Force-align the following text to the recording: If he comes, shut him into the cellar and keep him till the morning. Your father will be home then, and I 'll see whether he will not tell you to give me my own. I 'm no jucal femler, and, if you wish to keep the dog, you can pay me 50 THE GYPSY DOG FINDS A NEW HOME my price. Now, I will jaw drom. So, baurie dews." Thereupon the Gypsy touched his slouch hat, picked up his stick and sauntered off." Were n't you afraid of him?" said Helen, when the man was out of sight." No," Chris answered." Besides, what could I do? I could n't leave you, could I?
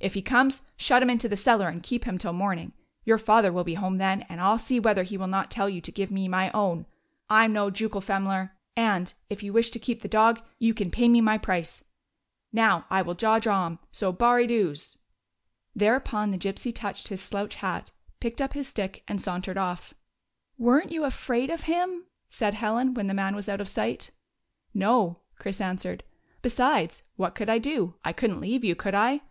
If 0.00 0.14
he 0.14 0.22
comes, 0.22 0.62
shut 0.78 1.02
him 1.02 1.10
into 1.10 1.28
the 1.28 1.36
cellar 1.36 1.68
and 1.68 1.82
keep 1.82 2.04
him 2.04 2.16
till 2.16 2.32
the 2.32 2.38
morning. 2.38 2.72
Your 3.04 3.18
father 3.18 3.52
will 3.52 3.64
be 3.64 3.74
home 3.74 3.98
then, 3.98 4.22
and 4.30 4.40
I 4.40 4.50
'll 4.52 4.56
see 4.58 4.80
whether 4.80 5.02
he 5.02 5.18
will 5.18 5.26
not 5.26 5.50
tell 5.50 5.68
you 5.68 5.82
to 5.82 5.92
give 5.92 6.10
me 6.10 6.26
my 6.26 6.50
own. 6.52 6.86
I 7.28 7.44
'm 7.44 7.52
no 7.52 7.68
jucal 7.70 8.00
femler, 8.00 8.52
and, 8.74 9.12
if 9.28 9.42
you 9.42 9.52
wish 9.52 9.68
to 9.72 9.78
keep 9.78 10.00
the 10.00 10.08
dog, 10.08 10.40
you 10.58 10.72
can 10.72 10.90
pay 10.90 11.06
me 11.06 11.20
50 11.20 11.20
THE 11.20 11.36
GYPSY 11.36 11.36
DOG 11.36 11.56
FINDS 11.56 11.82
A 12.54 12.56
NEW 12.56 12.62
HOME 12.62 12.72
my 12.72 12.72
price. 12.72 12.80
Now, 12.80 12.86
I 12.96 13.02
will 13.02 13.14
jaw 13.14 13.38
drom. 13.38 13.78
So, 13.92 14.10
baurie 14.10 14.46
dews." 14.48 14.96
Thereupon 15.76 16.30
the 16.30 16.38
Gypsy 16.38 16.74
touched 16.74 17.08
his 17.08 17.20
slouch 17.20 17.56
hat, 17.56 17.90
picked 18.20 18.40
up 18.40 18.54
his 18.54 18.66
stick 18.66 19.04
and 19.06 19.20
sauntered 19.20 19.58
off." 19.58 19.92
Were 20.56 20.80
n't 20.80 20.92
you 20.92 21.04
afraid 21.04 21.50
of 21.50 21.64
him?" 21.64 22.06
said 22.30 22.54
Helen, 22.54 22.94
when 22.94 23.08
the 23.08 23.12
man 23.12 23.36
was 23.36 23.50
out 23.50 23.60
of 23.60 23.68
sight." 23.68 24.12
No," 24.72 25.18
Chris 25.38 25.60
answered." 25.60 26.04
Besides, 26.40 27.02
what 27.16 27.34
could 27.34 27.50
I 27.50 27.58
do? 27.58 27.96
I 28.02 28.14
could 28.14 28.30
n't 28.30 28.40
leave 28.40 28.64
you, 28.64 28.74
could 28.74 28.94
I? 28.94 29.20